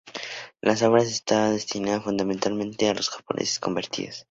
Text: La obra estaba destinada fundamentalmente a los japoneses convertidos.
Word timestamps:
La 0.61 0.71
obra 0.87 1.03
estaba 1.03 1.51
destinada 1.51 2.01
fundamentalmente 2.01 2.89
a 2.89 2.95
los 2.95 3.11
japoneses 3.11 3.59
convertidos. 3.59 4.19